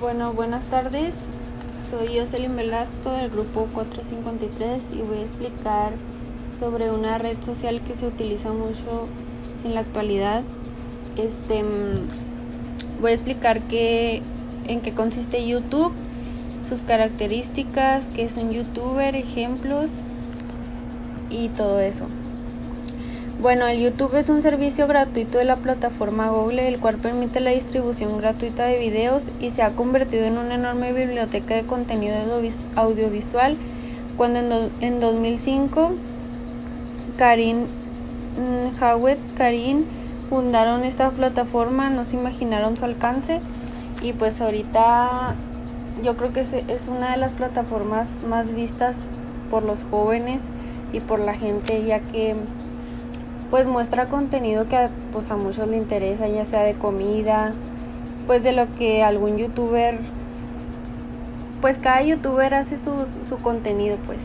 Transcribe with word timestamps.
Bueno, 0.00 0.34
buenas 0.34 0.66
tardes. 0.66 1.14
Soy 1.90 2.18
Jocelyn 2.18 2.54
Velasco 2.54 3.12
del 3.12 3.30
grupo 3.30 3.66
453 3.72 4.92
y 4.92 5.00
voy 5.00 5.18
a 5.18 5.22
explicar 5.22 5.92
sobre 6.58 6.90
una 6.90 7.16
red 7.16 7.38
social 7.42 7.80
que 7.80 7.94
se 7.94 8.06
utiliza 8.06 8.52
mucho 8.52 9.08
en 9.64 9.72
la 9.72 9.80
actualidad. 9.80 10.42
Este 11.16 11.64
voy 13.00 13.12
a 13.12 13.14
explicar 13.14 13.62
qué 13.62 14.20
en 14.68 14.82
qué 14.82 14.92
consiste 14.92 15.46
YouTube, 15.46 15.92
sus 16.68 16.82
características, 16.82 18.08
qué 18.14 18.24
es 18.24 18.36
un 18.36 18.52
youtuber, 18.52 19.16
ejemplos 19.16 19.90
y 21.30 21.48
todo 21.48 21.80
eso. 21.80 22.06
Bueno, 23.38 23.66
el 23.66 23.80
YouTube 23.80 24.14
es 24.14 24.30
un 24.30 24.40
servicio 24.40 24.86
gratuito 24.86 25.36
de 25.36 25.44
la 25.44 25.56
plataforma 25.56 26.30
Google, 26.30 26.68
el 26.68 26.80
cual 26.80 26.96
permite 26.96 27.40
la 27.40 27.50
distribución 27.50 28.16
gratuita 28.16 28.64
de 28.64 28.78
videos 28.78 29.28
y 29.40 29.50
se 29.50 29.60
ha 29.60 29.72
convertido 29.72 30.24
en 30.24 30.38
una 30.38 30.54
enorme 30.54 30.94
biblioteca 30.94 31.54
de 31.54 31.64
contenido 31.64 32.16
audiovisual. 32.76 33.58
Cuando 34.16 34.70
en, 34.80 35.00
2005 35.00 35.92
Karin 37.18 37.66
mm, 37.66 38.82
Howard, 38.82 39.18
Karin 39.36 39.84
fundaron 40.30 40.84
esta 40.84 41.10
plataforma, 41.10 41.90
no 41.90 42.06
se 42.06 42.16
imaginaron 42.16 42.78
su 42.78 42.86
alcance 42.86 43.40
y 44.00 44.14
pues 44.14 44.40
ahorita 44.40 45.34
yo 46.02 46.16
creo 46.16 46.32
que 46.32 46.40
es 46.40 46.88
una 46.88 47.10
de 47.10 47.18
las 47.18 47.34
plataformas 47.34 48.08
más 48.26 48.54
vistas 48.54 48.96
por 49.50 49.62
los 49.62 49.80
jóvenes 49.90 50.44
y 50.94 51.00
por 51.00 51.18
la 51.18 51.34
gente 51.34 51.84
ya 51.84 52.00
que 52.00 52.34
pues 53.50 53.66
muestra 53.66 54.06
contenido 54.06 54.68
que 54.68 54.88
pues 55.12 55.30
a 55.30 55.36
muchos 55.36 55.68
le 55.68 55.76
interesa, 55.76 56.28
ya 56.28 56.44
sea 56.44 56.62
de 56.62 56.74
comida, 56.74 57.52
pues 58.26 58.42
de 58.42 58.52
lo 58.52 58.72
que 58.74 59.02
algún 59.02 59.36
youtuber, 59.36 59.98
pues 61.60 61.78
cada 61.78 62.02
youtuber 62.02 62.54
hace 62.54 62.76
su, 62.78 63.06
su 63.28 63.36
contenido 63.38 63.96
pues. 64.06 64.20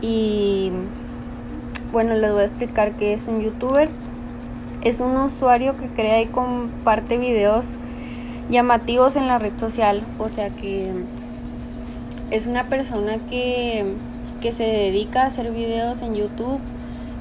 Y 0.00 0.70
bueno, 1.92 2.14
les 2.14 2.32
voy 2.32 2.42
a 2.42 2.44
explicar 2.44 2.92
qué 2.92 3.12
es 3.12 3.26
un 3.28 3.40
youtuber. 3.40 3.88
Es 4.82 5.00
un 5.00 5.16
usuario 5.16 5.76
que 5.76 5.86
crea 5.86 6.20
y 6.20 6.26
comparte 6.26 7.16
videos 7.16 7.66
llamativos 8.50 9.14
en 9.14 9.28
la 9.28 9.38
red 9.38 9.56
social, 9.58 10.02
o 10.18 10.28
sea 10.28 10.50
que 10.50 10.90
es 12.30 12.46
una 12.46 12.64
persona 12.64 13.18
que, 13.30 13.84
que 14.40 14.50
se 14.52 14.64
dedica 14.64 15.22
a 15.22 15.26
hacer 15.26 15.52
videos 15.52 16.02
en 16.02 16.14
YouTube 16.14 16.60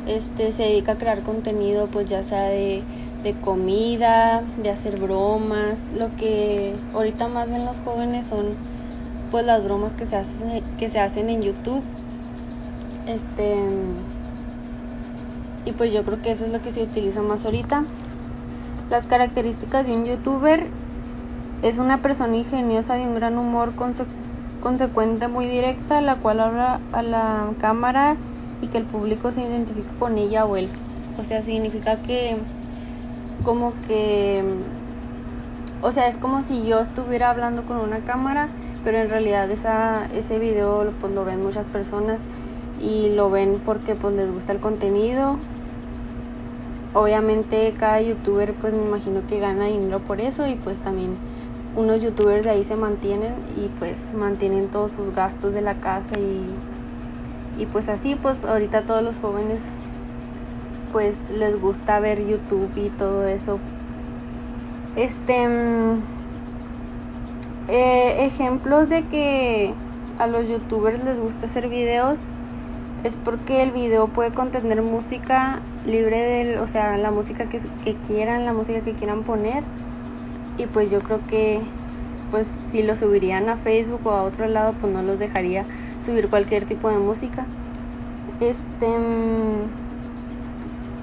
este 0.08 0.52
se 0.52 0.64
dedica 0.64 0.94
a 0.94 0.98
crear 0.98 1.22
contenido 1.22 1.88
pues 1.88 2.10
ya 2.10 2.24
sea 2.24 2.44
de, 2.44 2.84
comida, 3.44 4.42
de 4.62 4.70
hacer 4.70 5.00
bromas, 5.00 5.80
lo 5.98 6.16
que 6.16 6.76
ahorita 6.94 7.28
más 7.28 7.50
ven 7.50 7.66
los 7.66 7.80
jóvenes 7.80 8.26
son 8.26 8.56
pues 9.30 9.46
las 9.46 9.64
bromas 9.64 9.94
que 9.94 10.06
se 10.06 10.16
hacen 10.16 10.64
que 10.78 10.90
se 10.90 11.00
hacen 11.00 11.30
en 11.30 11.42
YouTube. 11.42 11.82
Este 13.08 13.56
y 15.66 15.72
pues 15.74 15.94
yo 15.94 16.04
creo 16.04 16.22
que 16.22 16.32
eso 16.32 16.46
es 16.46 16.52
lo 16.52 16.62
que 16.62 16.72
se 16.72 16.82
utiliza 16.82 17.22
más 17.22 17.46
ahorita. 17.46 17.84
Las 18.90 19.08
características 19.08 19.86
de 19.86 19.94
un 19.94 20.06
youtuber 20.06 20.66
es 21.62 21.78
una 21.78 22.00
persona 22.00 22.36
ingeniosa 22.36 22.96
de 22.96 23.04
un 23.04 23.16
gran 23.16 23.38
humor 23.38 23.74
consecuente 24.62 25.28
muy 25.28 25.46
directa, 25.46 26.02
la 26.02 26.16
cual 26.16 26.40
habla 26.40 26.80
a 26.92 27.04
la 27.04 27.50
cámara 27.60 28.18
y 28.62 28.68
que 28.68 28.78
el 28.78 28.86
público 28.86 29.32
se 29.32 29.42
identifique 29.42 29.90
con 30.00 30.18
ella 30.18 30.46
o 30.46 30.56
él. 30.56 30.70
O 31.18 31.24
sea, 31.24 31.42
significa 31.42 31.98
que 31.98 32.38
como 33.44 33.74
que 33.88 34.44
o 35.84 35.92
sea, 35.92 36.08
es 36.08 36.18
como 36.18 36.44
si 36.44 36.66
yo 36.68 36.80
estuviera 36.80 37.32
hablando 37.32 37.64
con 37.64 37.78
una 37.78 38.00
cámara, 38.02 38.50
pero 38.84 39.00
en 39.00 39.10
realidad 39.10 39.50
esa, 39.50 40.06
ese 40.14 40.38
video 40.38 40.94
pues 41.02 41.14
lo 41.14 41.26
ven 41.26 41.42
muchas 41.42 41.66
personas 41.66 42.22
y 42.80 43.10
lo 43.10 43.32
ven 43.32 43.60
porque 43.66 43.96
pues 43.96 44.14
les 44.14 44.32
gusta 44.32 44.52
el 44.52 44.60
contenido. 44.60 45.38
Obviamente 46.94 47.74
cada 47.80 48.00
youtuber 48.00 48.54
pues 48.54 48.74
me 48.74 48.86
imagino 48.86 49.22
que 49.28 49.40
gana 49.40 49.66
dinero 49.66 50.00
por 50.00 50.22
eso 50.22 50.46
y 50.46 50.56
pues 50.56 50.80
también 50.80 51.16
unos 51.76 52.02
youtubers 52.04 52.44
de 52.44 52.52
ahí 52.52 52.64
se 52.64 52.76
mantienen 52.76 53.34
y 53.58 53.68
pues 53.80 54.14
mantienen 54.14 54.68
todos 54.68 54.92
sus 54.92 55.16
gastos 55.16 55.54
de 55.54 55.62
la 55.62 55.76
casa 55.76 56.20
y 56.20 56.46
y 57.58 57.66
pues 57.66 57.90
así 57.90 58.16
pues 58.16 58.44
ahorita 58.44 58.84
todos 58.84 59.04
los 59.04 59.18
jóvenes 59.20 59.62
pues 60.92 61.16
les 61.36 61.60
gusta 61.60 62.00
ver 62.00 62.26
YouTube 62.26 62.72
y 62.76 62.90
todo 62.90 63.28
eso 63.28 63.60
este 64.96 65.48
mm, 65.48 66.04
eh, 67.70 68.26
ejemplos 68.26 68.90
de 68.90 69.04
que 69.04 69.74
a 70.20 70.28
los 70.28 70.48
youtubers 70.48 71.04
les 71.04 71.20
gusta 71.20 71.46
hacer 71.46 71.70
videos 71.70 72.20
es 73.04 73.16
porque 73.16 73.64
el 73.64 73.72
video 73.72 74.08
puede 74.08 74.32
contener 74.32 74.82
música 74.82 75.60
libre 75.86 76.20
del, 76.20 76.58
o 76.60 76.68
sea, 76.68 76.98
la 76.98 77.12
música 77.12 77.46
que, 77.50 77.60
que 77.84 77.96
quieran, 78.08 78.46
la 78.46 78.54
música 78.54 78.82
que 78.82 78.94
quieran 78.94 79.24
poner. 79.24 79.64
Y 80.58 80.68
pues 80.68 80.92
yo 80.92 81.02
creo 81.02 81.20
que 81.28 81.62
pues 82.30 82.48
si 82.48 82.84
lo 82.84 82.96
subirían 82.96 83.50
a 83.50 83.58
Facebook 83.58 84.02
o 84.06 84.12
a 84.12 84.24
otro 84.24 84.48
lado, 84.48 84.74
pues 84.80 84.94
no 84.94 85.02
los 85.02 85.20
dejaría 85.20 85.66
subir 86.02 86.30
cualquier 86.30 86.66
tipo 86.66 86.90
de 86.90 86.98
música. 86.98 87.46
Este 88.40 88.88
mm, 88.88 89.68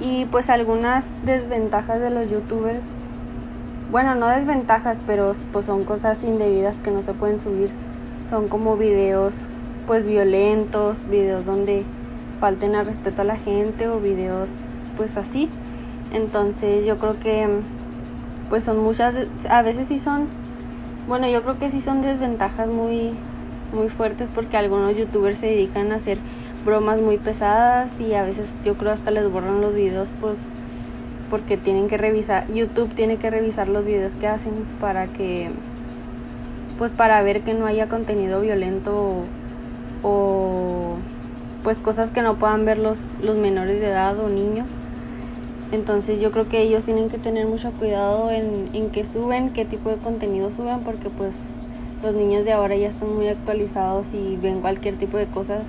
y 0.00 0.26
pues 0.26 0.50
algunas 0.50 1.12
desventajas 1.24 2.00
de 2.00 2.10
los 2.10 2.30
youtubers. 2.30 2.80
Bueno, 3.90 4.14
no 4.14 4.28
desventajas, 4.28 5.00
pero 5.06 5.32
pues 5.52 5.64
son 5.66 5.84
cosas 5.84 6.22
indebidas 6.24 6.80
que 6.80 6.90
no 6.90 7.02
se 7.02 7.14
pueden 7.14 7.38
subir. 7.38 7.70
Son 8.28 8.48
como 8.48 8.76
videos 8.76 9.34
pues 9.86 10.06
violentos, 10.06 11.08
videos 11.08 11.46
donde 11.46 11.84
falten 12.40 12.74
al 12.74 12.84
respeto 12.84 13.22
a 13.22 13.24
la 13.24 13.36
gente 13.36 13.88
o 13.88 13.98
videos 14.00 14.50
pues 14.96 15.16
así. 15.16 15.48
Entonces, 16.12 16.84
yo 16.86 16.98
creo 16.98 17.18
que 17.18 17.48
pues 18.48 18.64
son 18.64 18.78
muchas 18.78 19.14
a 19.48 19.62
veces 19.62 19.88
sí 19.88 19.98
son 19.98 20.26
bueno, 21.06 21.26
yo 21.26 21.42
creo 21.42 21.58
que 21.58 21.70
sí 21.70 21.80
son 21.80 22.02
desventajas 22.02 22.68
muy 22.68 23.12
muy 23.72 23.88
fuertes 23.88 24.30
porque 24.34 24.56
algunos 24.56 24.96
youtubers 24.96 25.38
se 25.38 25.46
dedican 25.46 25.92
a 25.92 25.96
hacer 25.96 26.18
bromas 26.64 27.00
muy 27.00 27.18
pesadas 27.18 27.98
y 28.00 28.14
a 28.14 28.24
veces 28.24 28.48
yo 28.64 28.74
creo 28.74 28.92
hasta 28.92 29.10
les 29.10 29.30
borran 29.30 29.60
los 29.60 29.74
videos 29.74 30.08
pues 30.20 30.38
porque 31.30 31.56
tienen 31.56 31.88
que 31.88 31.96
revisar 31.96 32.46
YouTube 32.48 32.94
tiene 32.94 33.16
que 33.16 33.30
revisar 33.30 33.68
los 33.68 33.84
videos 33.84 34.14
que 34.14 34.26
hacen 34.26 34.52
para 34.80 35.06
que 35.06 35.50
pues 36.78 36.92
para 36.92 37.20
ver 37.22 37.42
que 37.42 37.54
no 37.54 37.66
haya 37.66 37.88
contenido 37.88 38.40
violento 38.40 39.24
o, 40.02 40.94
pues 41.64 41.78
cosas 41.78 42.10
que 42.12 42.22
no 42.22 42.36
puedan 42.36 42.64
ver 42.64 42.78
los, 42.78 42.98
los 43.20 43.36
menores 43.36 43.80
de 43.80 43.88
edad 43.88 44.18
o 44.18 44.28
niños. 44.28 44.70
Entonces 45.72 46.20
yo 46.20 46.30
creo 46.30 46.48
que 46.48 46.62
ellos 46.62 46.84
tienen 46.84 47.10
que 47.10 47.18
tener 47.18 47.46
mucho 47.46 47.72
cuidado 47.72 48.30
en, 48.30 48.70
en 48.72 48.90
qué 48.90 49.04
suben, 49.04 49.50
qué 49.50 49.64
tipo 49.64 49.90
de 49.90 49.96
contenido 49.96 50.50
suben 50.50 50.80
porque 50.80 51.10
pues 51.10 51.42
los 52.02 52.14
niños 52.14 52.44
de 52.44 52.52
ahora 52.52 52.76
ya 52.76 52.88
están 52.88 53.14
muy 53.14 53.28
actualizados 53.28 54.14
y 54.14 54.36
ven 54.36 54.60
cualquier 54.60 54.96
tipo 54.96 55.16
de 55.16 55.26
cosas 55.26 55.62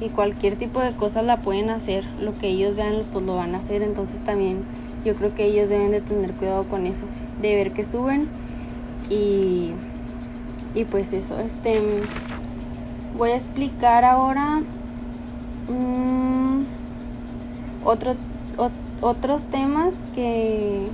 y 0.00 0.08
cualquier 0.08 0.56
tipo 0.56 0.80
de 0.80 0.92
cosas 0.92 1.24
la 1.24 1.38
pueden 1.38 1.70
hacer. 1.70 2.04
Lo 2.20 2.34
que 2.34 2.48
ellos 2.48 2.76
vean 2.76 3.02
pues 3.12 3.24
lo 3.24 3.36
van 3.36 3.54
a 3.54 3.58
hacer. 3.58 3.82
Entonces 3.82 4.20
también 4.20 4.58
yo 5.04 5.14
creo 5.14 5.34
que 5.34 5.44
ellos 5.46 5.68
deben 5.68 5.90
de 5.90 6.00
tener 6.00 6.32
cuidado 6.32 6.64
con 6.64 6.86
eso, 6.86 7.04
de 7.40 7.54
ver 7.54 7.72
que 7.72 7.84
suben 7.84 8.28
y, 9.08 9.72
y 10.74 10.84
pues 10.84 11.12
eso. 11.12 11.38
Este 11.38 11.80
voy 13.16 13.30
a 13.30 13.36
explicar 13.36 14.04
ahora 14.04 14.60
mmm, 15.68 16.62
otro, 17.84 18.14
otros 19.00 19.42
temas 19.50 19.94
que 20.14 20.86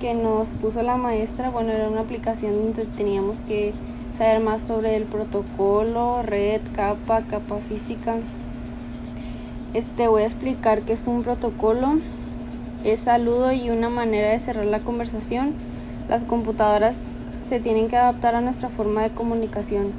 que 0.00 0.14
nos 0.14 0.48
puso 0.54 0.82
la 0.82 0.96
maestra, 0.96 1.50
bueno, 1.50 1.72
era 1.72 1.88
una 1.88 2.00
aplicación 2.00 2.52
donde 2.52 2.84
teníamos 2.84 3.40
que 3.42 3.72
saber 4.16 4.40
más 4.40 4.60
sobre 4.60 4.96
el 4.96 5.04
protocolo, 5.04 6.22
red, 6.22 6.60
capa, 6.74 7.22
capa 7.22 7.58
física. 7.68 8.16
Este 9.72 10.06
voy 10.06 10.22
a 10.22 10.26
explicar 10.26 10.82
qué 10.82 10.92
es 10.92 11.06
un 11.06 11.22
protocolo. 11.22 11.98
Es 12.84 13.00
saludo 13.00 13.52
y 13.52 13.70
una 13.70 13.88
manera 13.88 14.28
de 14.28 14.38
cerrar 14.38 14.66
la 14.66 14.78
conversación. 14.78 15.54
Las 16.08 16.24
computadoras 16.24 17.16
se 17.42 17.60
tienen 17.60 17.88
que 17.88 17.96
adaptar 17.96 18.34
a 18.34 18.40
nuestra 18.40 18.68
forma 18.68 19.02
de 19.02 19.10
comunicación. 19.10 19.92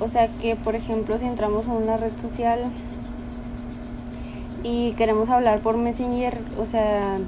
O 0.00 0.08
sea 0.08 0.28
que, 0.40 0.56
por 0.56 0.74
ejemplo, 0.74 1.16
si 1.18 1.26
entramos 1.26 1.68
a 1.68 1.72
una 1.72 1.96
red 1.96 2.12
social 2.16 2.60
y 4.62 4.92
queremos 4.92 5.30
hablar 5.30 5.60
por 5.60 5.76
Messenger, 5.76 6.38
o 6.58 6.66
sea, 6.66 7.18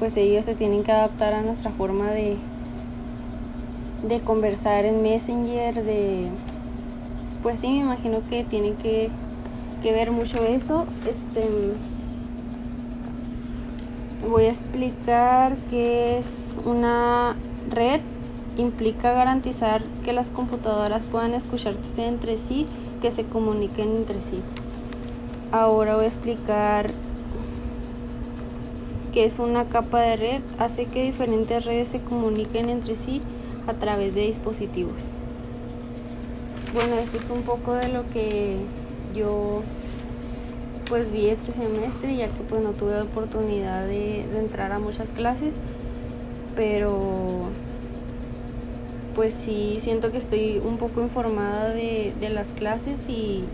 pues 0.00 0.16
ellos 0.16 0.46
se 0.46 0.54
tienen 0.54 0.82
que 0.82 0.90
adaptar 0.90 1.34
a 1.34 1.42
nuestra 1.42 1.70
forma 1.70 2.10
de, 2.10 2.36
de 4.08 4.20
conversar 4.20 4.86
en 4.86 5.02
Messenger, 5.02 5.84
de 5.84 6.28
pues 7.42 7.60
sí 7.60 7.68
me 7.68 7.80
imagino 7.80 8.22
que 8.28 8.42
tienen 8.42 8.74
que, 8.76 9.10
que 9.82 9.92
ver 9.92 10.10
mucho 10.10 10.42
eso. 10.42 10.86
Este 11.06 11.44
voy 14.28 14.44
a 14.44 14.50
explicar 14.50 15.56
qué 15.68 16.18
es 16.18 16.58
una 16.64 17.36
red 17.70 18.00
implica 18.56 19.12
garantizar 19.12 19.82
que 20.02 20.12
las 20.12 20.30
computadoras 20.30 21.04
puedan 21.04 21.34
escucharse 21.34 22.06
entre 22.06 22.38
sí, 22.38 22.66
que 23.02 23.10
se 23.10 23.24
comuniquen 23.24 23.96
entre 23.96 24.20
sí. 24.22 24.40
Ahora 25.52 25.96
voy 25.96 26.06
a 26.06 26.08
explicar 26.08 26.90
qué 29.12 29.24
es 29.24 29.38
una 29.38 29.66
capa 29.66 30.00
de 30.00 30.16
red. 30.16 30.40
Hace 30.58 30.86
que 30.86 31.02
diferentes 31.02 31.64
redes 31.64 31.88
se 31.88 32.00
comuniquen 32.00 32.68
entre 32.68 32.96
sí 32.96 33.20
a 33.66 33.74
través 33.74 34.14
de 34.14 34.22
dispositivos. 34.22 34.94
Bueno, 36.72 36.96
eso 36.96 37.16
es 37.16 37.30
un 37.30 37.42
poco 37.42 37.74
de 37.74 37.88
lo 37.88 38.08
que 38.10 38.56
yo 39.14 39.62
pues 40.88 41.12
vi 41.12 41.28
este 41.28 41.52
semestre, 41.52 42.16
ya 42.16 42.26
que 42.26 42.42
pues 42.48 42.62
no 42.62 42.70
tuve 42.70 43.00
oportunidad 43.00 43.86
de, 43.86 44.26
de 44.32 44.38
entrar 44.38 44.72
a 44.72 44.78
muchas 44.78 45.08
clases, 45.10 45.54
pero 46.56 47.48
pues 49.14 49.34
sí 49.34 49.78
siento 49.80 50.10
que 50.10 50.18
estoy 50.18 50.60
un 50.64 50.78
poco 50.78 51.00
informada 51.00 51.70
de, 51.70 52.12
de 52.20 52.30
las 52.30 52.48
clases 52.48 53.08
y, 53.08 53.44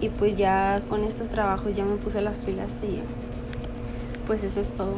y 0.00 0.08
pues 0.10 0.36
ya 0.36 0.82
con 0.88 1.04
estos 1.04 1.28
trabajos 1.28 1.74
ya 1.76 1.84
me 1.84 1.96
puse 1.96 2.20
las 2.20 2.38
pilas 2.38 2.72
y 2.82 3.00
pues 4.26 4.42
eso 4.42 4.60
es 4.60 4.70
todo. 4.74 4.94